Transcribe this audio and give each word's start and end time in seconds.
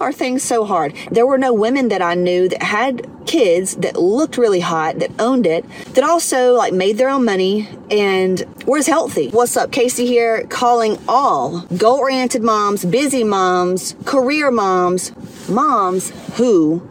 are 0.00 0.12
things 0.12 0.42
so 0.42 0.64
hard? 0.64 0.94
There 1.10 1.26
were 1.26 1.38
no 1.38 1.52
women 1.52 1.88
that 1.88 2.00
I 2.00 2.14
knew 2.14 2.48
that 2.48 2.62
had 2.62 3.06
kids 3.26 3.76
that 3.76 3.96
looked 3.96 4.38
really 4.38 4.60
hot, 4.60 4.98
that 4.98 5.10
owned 5.20 5.46
it, 5.46 5.64
that 5.94 6.02
also 6.02 6.54
like 6.54 6.72
made 6.72 6.96
their 6.96 7.10
own 7.10 7.24
money 7.24 7.68
and 7.90 8.42
was 8.66 8.86
healthy. 8.86 9.28
What's 9.28 9.56
up, 9.56 9.70
Casey 9.70 10.06
here, 10.06 10.44
calling 10.46 10.98
all 11.06 11.60
goal-oriented 11.76 12.42
moms, 12.42 12.84
busy 12.84 13.22
moms, 13.22 13.94
career 14.06 14.50
moms, 14.50 15.12
moms 15.48 16.10
who 16.36 16.82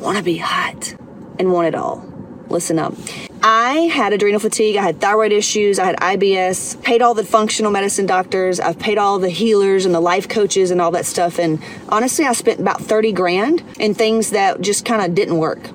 want 0.00 0.18
to 0.18 0.24
be 0.24 0.38
hot 0.38 0.96
and 1.38 1.52
want 1.52 1.68
it 1.68 1.74
all. 1.74 2.04
Listen 2.48 2.78
up. 2.78 2.94
I 3.42 3.88
had 3.92 4.12
adrenal 4.12 4.38
fatigue, 4.38 4.76
I 4.76 4.82
had 4.82 5.00
thyroid 5.00 5.32
issues, 5.32 5.78
I 5.78 5.86
had 5.86 5.96
IBS, 5.96 6.82
paid 6.82 7.00
all 7.00 7.14
the 7.14 7.24
functional 7.24 7.70
medicine 7.70 8.04
doctors, 8.04 8.60
I've 8.60 8.78
paid 8.78 8.98
all 8.98 9.18
the 9.18 9.30
healers 9.30 9.86
and 9.86 9.94
the 9.94 10.00
life 10.00 10.28
coaches 10.28 10.70
and 10.70 10.80
all 10.80 10.90
that 10.90 11.06
stuff. 11.06 11.38
And 11.38 11.62
honestly, 11.88 12.26
I 12.26 12.34
spent 12.34 12.60
about 12.60 12.82
30 12.82 13.12
grand 13.12 13.62
in 13.78 13.94
things 13.94 14.30
that 14.30 14.60
just 14.60 14.84
kind 14.84 15.00
of 15.00 15.14
didn't 15.14 15.38
work 15.38 15.70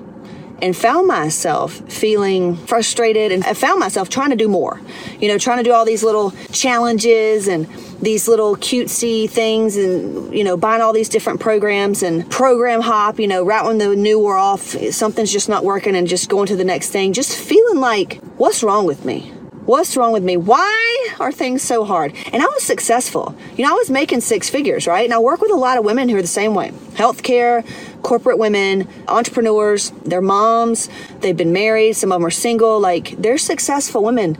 and 0.62 0.76
found 0.76 1.06
myself 1.06 1.74
feeling 1.90 2.56
frustrated 2.56 3.32
and 3.32 3.44
I 3.44 3.52
found 3.54 3.80
myself 3.80 4.08
trying 4.08 4.30
to 4.30 4.36
do 4.36 4.48
more. 4.48 4.80
You 5.20 5.28
know, 5.28 5.38
trying 5.38 5.58
to 5.58 5.64
do 5.64 5.72
all 5.72 5.84
these 5.84 6.02
little 6.02 6.30
challenges 6.52 7.48
and 7.48 7.68
these 8.00 8.28
little 8.28 8.56
cutesy 8.56 9.28
things 9.28 9.76
and 9.76 10.34
you 10.34 10.44
know 10.44 10.56
buying 10.56 10.82
all 10.82 10.92
these 10.92 11.08
different 11.08 11.40
programs 11.40 12.02
and 12.02 12.30
program 12.30 12.80
hop 12.80 13.18
you 13.18 13.26
know 13.26 13.44
right 13.44 13.64
when 13.64 13.78
the 13.78 13.96
new 13.96 14.18
wore 14.18 14.36
off 14.36 14.60
something's 14.90 15.32
just 15.32 15.48
not 15.48 15.64
working 15.64 15.96
and 15.96 16.06
just 16.06 16.28
going 16.28 16.46
to 16.46 16.56
the 16.56 16.64
next 16.64 16.90
thing 16.90 17.12
just 17.12 17.36
feeling 17.36 17.80
like 17.80 18.20
what's 18.36 18.62
wrong 18.62 18.84
with 18.84 19.04
me 19.04 19.32
What's 19.66 19.96
wrong 19.96 20.12
with 20.12 20.22
me? 20.22 20.36
Why 20.36 21.08
are 21.18 21.32
things 21.32 21.60
so 21.60 21.84
hard? 21.84 22.14
And 22.32 22.40
I 22.40 22.46
was 22.46 22.62
successful. 22.62 23.34
You 23.56 23.64
know, 23.64 23.72
I 23.72 23.74
was 23.74 23.90
making 23.90 24.20
six 24.20 24.48
figures, 24.48 24.86
right? 24.86 25.04
And 25.04 25.12
I 25.12 25.18
work 25.18 25.40
with 25.40 25.50
a 25.50 25.56
lot 25.56 25.76
of 25.76 25.84
women 25.84 26.08
who 26.08 26.16
are 26.16 26.22
the 26.22 26.28
same 26.28 26.54
way 26.54 26.70
healthcare, 26.94 27.66
corporate 28.02 28.38
women, 28.38 28.86
entrepreneurs, 29.08 29.90
they're 30.04 30.22
moms, 30.22 30.88
they've 31.18 31.36
been 31.36 31.52
married, 31.52 31.94
some 31.94 32.12
of 32.12 32.20
them 32.20 32.26
are 32.26 32.30
single. 32.30 32.78
Like, 32.78 33.20
they're 33.20 33.38
successful 33.38 34.04
women, 34.04 34.38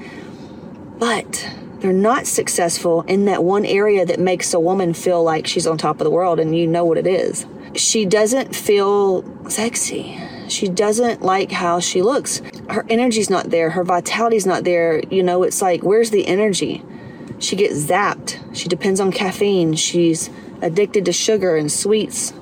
but 1.00 1.50
they're 1.80 1.92
not 1.92 2.26
successful 2.26 3.02
in 3.02 3.24
that 3.26 3.44
one 3.44 3.64
area 3.64 4.04
that 4.06 4.20
makes 4.20 4.52
a 4.54 4.60
woman 4.60 4.94
feel 4.94 5.22
like 5.22 5.46
she's 5.46 5.66
on 5.66 5.78
top 5.78 6.00
of 6.00 6.04
the 6.04 6.10
world, 6.10 6.40
and 6.40 6.56
you 6.56 6.66
know 6.66 6.84
what 6.84 6.98
it 6.98 7.06
is. 7.06 7.46
She 7.74 8.04
doesn't 8.04 8.54
feel 8.54 9.24
sexy 9.50 10.18
she 10.48 10.68
doesn't 10.68 11.22
like 11.22 11.52
how 11.52 11.80
she 11.80 12.02
looks. 12.02 12.40
Her 12.68 12.84
energy's 12.88 13.30
not 13.30 13.50
there. 13.50 13.70
Her 13.70 13.84
vitality's 13.84 14.46
not 14.46 14.64
there. 14.64 15.00
You 15.10 15.22
know, 15.22 15.42
it's 15.42 15.60
like, 15.60 15.82
where's 15.82 16.10
the 16.10 16.26
energy? 16.26 16.82
She 17.38 17.56
gets 17.56 17.84
zapped. 17.84 18.38
She 18.54 18.68
depends 18.68 19.00
on 19.00 19.12
caffeine. 19.12 19.74
She's 19.74 20.30
addicted 20.62 21.04
to 21.04 21.12
sugar 21.12 21.56
and 21.56 21.70
sweets 21.70 22.32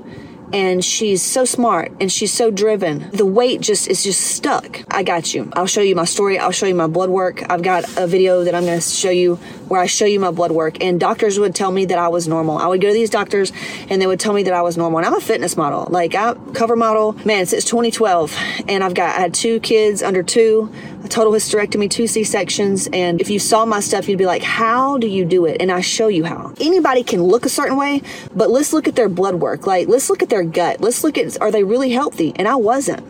and 0.55 0.85
she's 0.85 1.21
so 1.21 1.45
smart 1.45 1.93
and 2.01 2.11
she's 2.13 2.33
so 2.33 2.49
driven. 2.49 3.11
The 3.11 3.27
weight 3.27 3.61
just 3.61 3.89
is 3.89 4.05
just 4.05 4.21
stuck. 4.21 4.81
I 4.89 5.03
got 5.03 5.35
you. 5.35 5.51
I'll 5.55 5.67
show 5.67 5.81
you 5.81 5.97
my 5.97 6.05
story. 6.05 6.39
I'll 6.39 6.53
show 6.53 6.67
you 6.67 6.77
my 6.77 6.87
blood 6.87 7.11
work. 7.11 7.43
I've 7.51 7.63
got 7.63 7.85
a 7.99 8.07
video 8.07 8.45
that 8.45 8.55
I'm 8.55 8.65
going 8.65 8.79
to 8.79 8.89
show 8.89 9.11
you 9.11 9.35
where 9.67 9.81
I 9.81 9.87
show 9.87 10.05
you 10.05 10.21
my 10.21 10.31
blood 10.31 10.53
work. 10.53 10.81
And 10.81 11.01
doctors 11.01 11.41
would 11.41 11.57
tell 11.57 11.73
me 11.73 11.87
that 11.87 11.99
I 11.99 12.07
was 12.07 12.29
normal. 12.29 12.59
I 12.59 12.69
would 12.69 12.81
go 12.81 12.87
to 12.87 12.95
these 12.95 13.11
doctors 13.11 13.53
and 13.91 14.01
they 14.01 14.07
would 14.07 14.21
tell 14.21 14.33
me 14.33 14.45
that 14.45 14.55
I 14.55 14.63
was 14.63 14.77
normal. 14.77 14.99
And 14.99 15.07
I'm 15.07 15.17
a 15.17 15.21
fitness 15.21 15.57
model, 15.57 15.89
like 15.91 16.15
I 16.15 16.35
cover 16.53 16.77
model. 16.77 17.15
Man, 17.25 17.47
since 17.47 17.65
2012, 17.65 18.37
and 18.69 18.85
I've 18.85 18.95
got 18.95 19.17
I 19.17 19.23
had 19.23 19.35
two 19.35 19.59
kids 19.59 20.05
under 20.05 20.23
two 20.23 20.73
a 21.05 21.09
total 21.09 21.33
hysterectomy, 21.33 21.91
two 21.91 22.07
C 22.07 22.25
sections. 22.25 22.89
And 22.93 23.21
if 23.21 23.29
you 23.29 23.39
saw 23.39 23.67
my 23.67 23.81
stuff, 23.81 24.09
you'd 24.09 24.19
be 24.19 24.27
like, 24.27 24.43
how 24.43 24.97
do 24.97 25.07
you 25.07 25.25
do 25.25 25.45
it? 25.45 25.59
And 25.61 25.71
I 25.71 25.83
show 25.83 26.09
you 26.09 26.25
how. 26.25 26.55
Anybody 26.59 27.03
can 27.03 27.23
look 27.23 27.45
a 27.45 27.51
certain 27.51 27.77
way, 27.77 28.03
but 28.35 28.51
let's 28.51 28.73
look 28.73 28.89
at 28.89 28.97
their 28.97 29.11
blood 29.11 29.37
work. 29.37 29.67
Like, 29.67 29.87
let's 29.87 30.09
look 30.09 30.23
at 30.23 30.31
their 30.31 30.43
gut. 30.43 30.81
Let's 30.81 31.05
look 31.05 31.19
at, 31.19 31.41
are 31.41 31.51
they 31.51 31.63
really 31.63 31.91
healthy? 31.91 32.33
And 32.37 32.49
I 32.49 32.57
wasn't. 32.57 33.05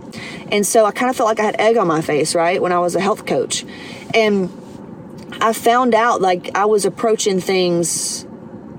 And 0.51 0.67
so 0.67 0.85
I 0.85 0.91
kind 0.91 1.09
of 1.09 1.17
felt 1.17 1.29
like 1.29 1.39
I 1.39 1.45
had 1.45 1.61
egg 1.61 1.77
on 1.77 1.87
my 1.87 2.01
face, 2.01 2.35
right? 2.35 2.61
When 2.61 2.73
I 2.73 2.81
was 2.81 2.97
a 2.97 3.01
health 3.01 3.27
coach. 3.27 3.65
And 4.13 4.51
I 5.41 5.53
found 5.53 5.95
out 5.95 6.21
like 6.21 6.51
I 6.57 6.65
was 6.65 6.85
approaching 6.85 7.41
things 7.41 8.27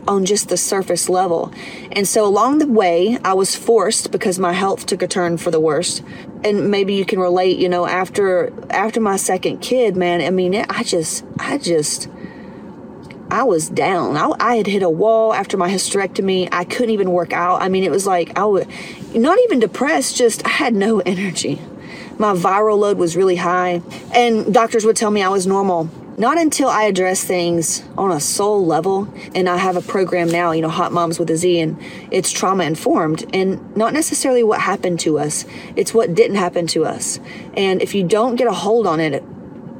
on 0.08 0.26
just 0.26 0.50
the 0.50 0.58
surface 0.58 1.10
level. 1.10 1.52
And 1.92 2.08
so 2.08 2.26
along 2.26 2.60
the 2.60 2.68
way, 2.68 3.18
I 3.24 3.34
was 3.34 3.56
forced 3.56 4.12
because 4.12 4.38
my 4.38 4.54
health 4.54 4.86
took 4.86 5.02
a 5.02 5.08
turn 5.08 5.38
for 5.38 5.52
the 5.52 5.60
worst. 5.60 6.04
And 6.46 6.70
maybe 6.70 6.94
you 6.94 7.06
can 7.06 7.20
relate, 7.20 7.58
you 7.58 7.68
know, 7.68 7.88
after 7.88 8.54
after 8.70 9.02
my 9.02 9.18
second 9.18 9.60
kid, 9.60 9.98
man, 9.98 10.22
I 10.22 10.30
mean, 10.30 10.54
it, 10.54 10.68
I 10.70 10.84
just 10.84 11.26
I 11.40 11.58
just 11.58 12.08
I 13.32 13.44
was 13.44 13.68
down. 13.68 14.16
I, 14.16 14.32
I, 14.40 14.56
had 14.58 14.68
hit 14.68 14.84
a 14.84 14.90
wall 14.90 15.34
after 15.34 15.58
my 15.58 15.68
hysterectomy. 15.70 16.48
I 16.52 16.64
couldn't 16.64 16.92
even 16.92 17.12
work 17.12 17.34
out. 17.34 17.62
I 17.62 17.70
mean, 17.70 17.84
it 17.84 17.90
was 17.90 18.06
like 18.06 18.38
I 18.38 18.46
was 18.46 18.66
not 19.16 19.40
even 19.46 19.60
depressed, 19.60 20.16
just 20.16 20.46
I 20.46 20.50
had 20.50 20.76
no 20.76 21.00
energy. 21.06 21.60
My 22.20 22.34
viral 22.34 22.78
load 22.78 22.98
was 22.98 23.18
really 23.18 23.36
high, 23.36 23.82
and 24.14 24.54
doctors 24.54 24.86
would 24.86 24.96
tell 24.96 25.12
me 25.12 25.24
I 25.24 25.30
was 25.30 25.48
normal 25.48 25.90
not 26.18 26.38
until 26.38 26.70
I 26.70 26.84
address 26.84 27.24
things 27.24 27.84
on 27.98 28.12
a 28.12 28.20
soul 28.20 28.66
level, 28.66 29.14
and 29.34 29.50
I 29.50 29.58
have 29.58 29.76
a 29.76 29.82
program 29.82 30.30
now, 30.30 30.52
you 30.52 30.62
know, 30.62 30.70
Hot 30.70 30.94
Moms 30.94 31.20
with 31.20 31.30
a 31.30 31.36
Z, 31.36 31.60
and 31.60 31.82
it's 32.10 32.32
trauma 32.32 32.64
informed, 32.64 33.26
and 33.34 33.76
not 33.76 33.94
necessarily 33.94 34.42
what 34.42 34.62
happened 34.62 35.00
to 35.02 35.20
us, 35.20 35.46
it's 35.76 35.94
what 35.94 36.16
didn't 36.16 36.38
happen 36.38 36.68
to 36.68 36.86
us. 36.86 37.20
And 37.56 37.82
if 37.82 37.94
you 37.94 38.08
don't 38.08 38.38
get 38.38 38.48
a 38.48 38.54
hold 38.54 38.88
on 38.88 39.02
it, 39.02 39.24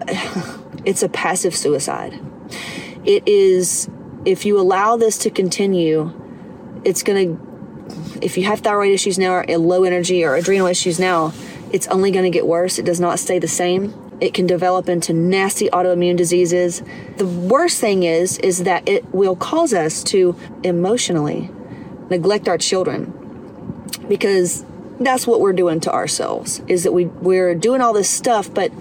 it's 0.86 1.04
a 1.04 1.10
passive 1.10 1.56
suicide. 1.56 2.20
It 3.06 3.26
is, 3.28 3.90
if 4.26 4.46
you 4.46 4.60
allow 4.60 4.98
this 4.98 5.18
to 5.20 5.30
continue, 5.30 6.12
it's 6.84 7.02
going 7.02 7.38
to, 7.38 8.20
if 8.22 8.38
you 8.38 8.44
have 8.44 8.60
thyroid 8.60 8.92
issues 8.92 9.18
now, 9.18 9.36
or 9.36 9.58
low 9.58 9.86
energy, 9.86 10.26
or 10.26 10.36
adrenal 10.36 10.68
issues 10.68 11.00
now, 11.00 11.34
it's 11.72 11.88
only 11.88 12.12
going 12.12 12.26
to 12.26 12.30
get 12.30 12.46
worse. 12.46 12.78
It 12.78 12.86
does 12.86 13.00
not 13.00 13.20
stay 13.20 13.40
the 13.40 13.48
same 13.48 14.05
it 14.22 14.34
can 14.34 14.48
develop 14.48 14.88
into 14.88 15.14
nasty 15.14 15.70
autoimmune 15.70 16.16
diseases. 16.16 16.82
The 17.18 17.28
worst 17.28 17.80
thing 17.80 18.04
is 18.04 18.38
is 18.40 18.64
that 18.64 18.88
it 18.88 19.14
will 19.14 19.36
cause 19.36 19.74
us 19.74 20.04
to 20.06 20.36
emotionally 20.64 21.50
neglect 22.10 22.48
our 22.48 22.58
children 22.58 23.12
because 24.08 24.64
that's 25.00 25.28
what 25.28 25.42
we're 25.42 25.54
doing 25.54 25.80
to 25.82 25.92
ourselves 25.92 26.62
is 26.68 26.84
that 26.84 26.94
we 26.94 27.06
we're 27.06 27.56
doing 27.56 27.82
all 27.82 27.92
this 27.92 28.10
stuff 28.10 28.54
but 28.54 28.72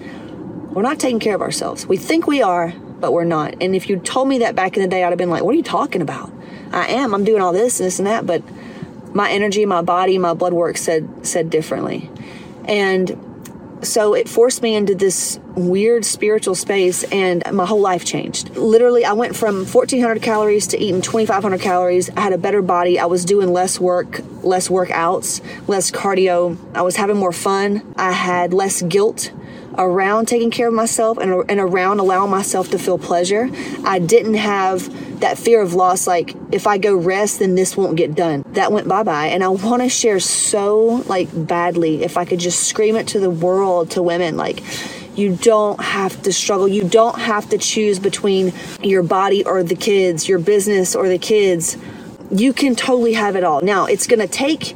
we're 0.75 0.81
not 0.81 0.99
taking 0.99 1.19
care 1.19 1.33
of 1.33 1.41
ourselves. 1.41 1.87
We 1.87 1.95
think 1.95 2.27
we 2.27 2.41
are, 2.41 2.73
but 2.99 3.13
we're 3.13 3.23
not. 3.23 3.55
And 3.61 3.73
if 3.73 3.87
you 3.87 3.97
told 3.97 4.27
me 4.27 4.39
that 4.39 4.55
back 4.55 4.75
in 4.75 4.83
the 4.83 4.89
day, 4.89 5.05
I'd 5.05 5.09
have 5.09 5.17
been 5.17 5.29
like, 5.29 5.41
"What 5.41 5.53
are 5.53 5.57
you 5.57 5.63
talking 5.63 6.01
about?" 6.01 6.31
I 6.73 6.87
am. 6.87 7.13
I'm 7.13 7.23
doing 7.23 7.41
all 7.41 7.53
this 7.53 7.79
and 7.79 7.87
this 7.87 7.97
and 7.97 8.07
that, 8.07 8.27
but 8.27 8.43
my 9.13 9.31
energy, 9.31 9.65
my 9.65 9.81
body, 9.81 10.17
my 10.17 10.33
blood 10.33 10.51
work 10.51 10.75
said 10.77 11.07
said 11.25 11.49
differently. 11.49 12.09
And 12.65 13.17
so 13.85 14.13
it 14.13 14.27
forced 14.27 14.61
me 14.61 14.75
into 14.75 14.95
this 14.95 15.39
weird 15.55 16.03
spiritual 16.05 16.55
space 16.55 17.03
and 17.05 17.43
my 17.53 17.65
whole 17.65 17.79
life 17.79 18.03
changed. 18.03 18.55
Literally, 18.55 19.05
I 19.05 19.13
went 19.13 19.35
from 19.35 19.65
1400 19.65 20.21
calories 20.21 20.67
to 20.67 20.77
eating 20.77 21.01
2500 21.01 21.61
calories. 21.61 22.09
I 22.11 22.21
had 22.21 22.33
a 22.33 22.37
better 22.37 22.61
body. 22.61 22.99
I 22.99 23.05
was 23.05 23.25
doing 23.25 23.53
less 23.53 23.79
work, 23.79 24.21
less 24.43 24.67
workouts, 24.67 25.41
less 25.67 25.91
cardio. 25.91 26.57
I 26.73 26.81
was 26.81 26.95
having 26.95 27.17
more 27.17 27.31
fun. 27.31 27.93
I 27.95 28.11
had 28.11 28.53
less 28.53 28.81
guilt 28.81 29.31
around 29.77 30.27
taking 30.27 30.51
care 30.51 30.67
of 30.67 30.73
myself 30.73 31.17
and, 31.17 31.49
and 31.49 31.59
around 31.59 31.99
allowing 31.99 32.31
myself 32.31 32.69
to 32.71 32.79
feel 32.79 32.97
pleasure. 32.97 33.49
I 33.83 33.99
didn't 33.99 34.35
have 34.35 35.04
that 35.21 35.37
fear 35.37 35.61
of 35.61 35.73
loss, 35.73 36.07
like 36.07 36.35
if 36.51 36.67
I 36.67 36.77
go 36.77 36.95
rest, 36.95 37.39
then 37.39 37.55
this 37.55 37.75
won't 37.75 37.95
get 37.95 38.15
done. 38.15 38.43
That 38.49 38.71
went 38.71 38.87
bye 38.87 39.03
bye. 39.03 39.27
And 39.27 39.43
I 39.43 39.49
want 39.49 39.81
to 39.81 39.89
share 39.89 40.19
so 40.19 41.03
like 41.07 41.29
badly, 41.33 42.03
if 42.03 42.17
I 42.17 42.25
could 42.25 42.39
just 42.39 42.63
scream 42.67 42.95
it 42.95 43.07
to 43.09 43.19
the 43.19 43.29
world, 43.29 43.91
to 43.91 44.01
women, 44.01 44.37
like, 44.37 44.63
you 45.15 45.35
don't 45.35 45.79
have 45.81 46.21
to 46.23 46.33
struggle. 46.33 46.67
You 46.67 46.83
don't 46.83 47.17
have 47.17 47.49
to 47.49 47.57
choose 47.57 47.99
between 47.99 48.51
your 48.83 49.01
body 49.01 49.45
or 49.45 49.63
the 49.63 49.75
kids, 49.75 50.27
your 50.27 50.39
business 50.39 50.93
or 50.93 51.07
the 51.07 51.17
kids. 51.17 51.77
You 52.31 52.51
can 52.51 52.75
totally 52.75 53.13
have 53.13 53.37
it 53.37 53.43
all. 53.45 53.61
Now, 53.61 53.85
it's 53.85 54.07
going 54.07 54.19
to 54.19 54.27
take 54.27 54.75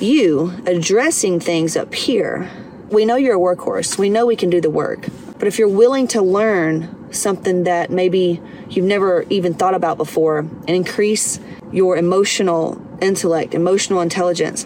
you 0.00 0.52
addressing 0.66 1.38
things 1.38 1.76
up 1.76 1.94
here 1.94 2.50
we 2.90 3.04
know 3.04 3.16
you're 3.16 3.36
a 3.36 3.56
workhorse. 3.56 3.98
We 3.98 4.08
know 4.08 4.26
we 4.26 4.36
can 4.36 4.50
do 4.50 4.60
the 4.60 4.70
work. 4.70 5.06
But 5.38 5.48
if 5.48 5.58
you're 5.58 5.68
willing 5.68 6.08
to 6.08 6.22
learn 6.22 7.12
something 7.12 7.64
that 7.64 7.90
maybe 7.90 8.40
you've 8.68 8.84
never 8.84 9.24
even 9.30 9.54
thought 9.54 9.74
about 9.74 9.96
before 9.96 10.38
and 10.40 10.70
increase 10.70 11.40
your 11.72 11.96
emotional 11.96 12.80
intellect, 13.00 13.54
emotional 13.54 14.00
intelligence, 14.00 14.64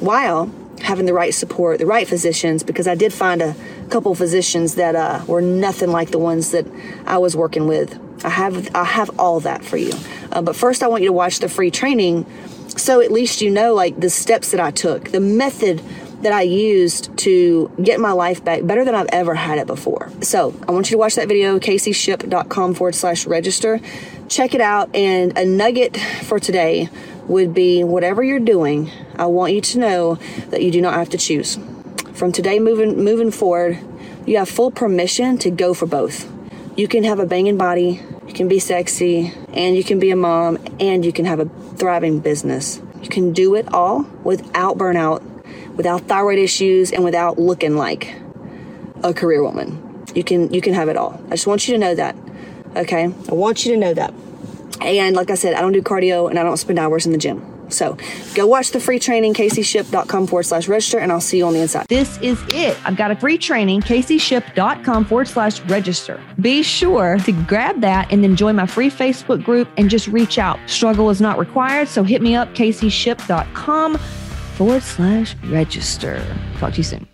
while 0.00 0.50
having 0.80 1.06
the 1.06 1.14
right 1.14 1.34
support, 1.34 1.78
the 1.78 1.86
right 1.86 2.06
physicians, 2.06 2.62
because 2.62 2.86
I 2.86 2.94
did 2.94 3.12
find 3.12 3.42
a 3.42 3.54
couple 3.90 4.14
physicians 4.14 4.74
that 4.76 4.94
uh, 4.94 5.24
were 5.26 5.40
nothing 5.40 5.90
like 5.90 6.10
the 6.10 6.18
ones 6.18 6.50
that 6.50 6.66
I 7.06 7.18
was 7.18 7.36
working 7.36 7.66
with. 7.66 7.98
I 8.24 8.30
have 8.30 8.74
I 8.74 8.84
have 8.84 9.18
all 9.18 9.40
that 9.40 9.64
for 9.64 9.76
you. 9.76 9.92
Uh, 10.32 10.42
but 10.42 10.56
first, 10.56 10.82
I 10.82 10.88
want 10.88 11.02
you 11.02 11.08
to 11.08 11.12
watch 11.12 11.40
the 11.40 11.48
free 11.48 11.70
training, 11.70 12.26
so 12.68 13.00
at 13.00 13.12
least 13.12 13.40
you 13.40 13.50
know 13.50 13.74
like 13.74 14.00
the 14.00 14.10
steps 14.10 14.50
that 14.52 14.60
I 14.60 14.70
took, 14.70 15.10
the 15.10 15.20
method 15.20 15.82
that 16.24 16.32
I 16.32 16.42
used 16.42 17.16
to 17.18 17.70
get 17.82 18.00
my 18.00 18.12
life 18.12 18.44
back 18.44 18.66
better 18.66 18.84
than 18.84 18.94
I've 18.94 19.08
ever 19.12 19.34
had 19.34 19.58
it 19.58 19.66
before. 19.66 20.10
So 20.20 20.54
I 20.66 20.72
want 20.72 20.90
you 20.90 20.96
to 20.96 20.98
watch 20.98 21.14
that 21.14 21.28
video, 21.28 21.58
caseyshipp.com 21.58 22.74
forward 22.74 22.94
slash 22.94 23.26
register. 23.26 23.80
Check 24.28 24.54
it 24.54 24.60
out. 24.60 24.94
And 24.94 25.36
a 25.38 25.44
nugget 25.44 25.96
for 25.96 26.38
today 26.40 26.88
would 27.26 27.54
be 27.54 27.84
whatever 27.84 28.22
you're 28.22 28.40
doing, 28.40 28.90
I 29.16 29.26
want 29.26 29.52
you 29.52 29.60
to 29.60 29.78
know 29.78 30.14
that 30.50 30.62
you 30.62 30.70
do 30.70 30.80
not 30.80 30.94
have 30.94 31.08
to 31.10 31.18
choose. 31.18 31.58
From 32.14 32.32
today 32.32 32.58
moving 32.58 33.02
moving 33.02 33.30
forward, 33.30 33.78
you 34.26 34.38
have 34.38 34.48
full 34.48 34.70
permission 34.70 35.38
to 35.38 35.50
go 35.50 35.74
for 35.74 35.86
both. 35.86 36.30
You 36.76 36.88
can 36.88 37.04
have 37.04 37.18
a 37.18 37.26
banging 37.26 37.56
body, 37.56 38.02
you 38.26 38.32
can 38.32 38.48
be 38.48 38.58
sexy, 38.58 39.32
and 39.52 39.76
you 39.76 39.84
can 39.84 39.98
be 39.98 40.10
a 40.10 40.16
mom, 40.16 40.58
and 40.80 41.04
you 41.04 41.12
can 41.12 41.24
have 41.24 41.40
a 41.40 41.46
thriving 41.76 42.20
business. 42.20 42.80
You 43.02 43.08
can 43.08 43.32
do 43.32 43.54
it 43.54 43.72
all 43.72 44.02
without 44.22 44.78
burnout, 44.78 45.22
without 45.76 46.02
thyroid 46.02 46.38
issues, 46.38 46.92
and 46.92 47.04
without 47.04 47.38
looking 47.38 47.76
like 47.76 48.14
a 49.02 49.12
career 49.12 49.42
woman. 49.42 50.04
You 50.14 50.24
can 50.24 50.52
you 50.52 50.60
can 50.60 50.74
have 50.74 50.88
it 50.88 50.96
all. 50.96 51.20
I 51.26 51.30
just 51.30 51.46
want 51.46 51.66
you 51.68 51.74
to 51.74 51.78
know 51.78 51.94
that. 51.94 52.16
Okay? 52.76 53.04
I 53.04 53.34
want 53.34 53.64
you 53.64 53.72
to 53.72 53.78
know 53.78 53.94
that. 53.94 54.12
And 54.80 55.14
like 55.16 55.30
I 55.30 55.34
said, 55.34 55.54
I 55.54 55.60
don't 55.60 55.72
do 55.72 55.82
cardio 55.82 56.28
and 56.28 56.38
I 56.38 56.42
don't 56.42 56.56
spend 56.56 56.78
hours 56.78 57.06
in 57.06 57.12
the 57.12 57.18
gym. 57.18 57.50
So 57.70 57.96
go 58.34 58.46
watch 58.46 58.70
the 58.70 58.80
free 58.80 58.98
training, 58.98 59.34
caseyshipp.com 59.34 60.26
forward 60.26 60.44
slash 60.44 60.68
register, 60.68 60.98
and 60.98 61.10
I'll 61.10 61.20
see 61.20 61.38
you 61.38 61.46
on 61.46 61.54
the 61.54 61.60
inside. 61.60 61.86
This 61.88 62.18
is 62.20 62.40
it. 62.48 62.76
I've 62.84 62.96
got 62.96 63.10
a 63.10 63.16
free 63.16 63.38
training, 63.38 63.80
caseyshipp.com 63.82 65.06
forward 65.06 65.28
slash 65.28 65.60
register. 65.62 66.22
Be 66.40 66.62
sure 66.62 67.18
to 67.24 67.32
grab 67.32 67.80
that 67.80 68.12
and 68.12 68.22
then 68.22 68.36
join 68.36 68.56
my 68.56 68.66
free 68.66 68.90
Facebook 68.90 69.42
group 69.42 69.68
and 69.76 69.88
just 69.88 70.08
reach 70.08 70.38
out. 70.38 70.58
Struggle 70.66 71.10
is 71.10 71.20
not 71.20 71.38
required, 71.38 71.88
so 71.88 72.02
hit 72.02 72.22
me 72.22 72.34
up, 72.34 72.54
caseyshipp.com 72.54 73.98
forward 74.54 74.82
slash 74.82 75.36
register. 75.44 76.24
Talk 76.58 76.72
to 76.72 76.78
you 76.78 76.84
soon. 76.84 77.13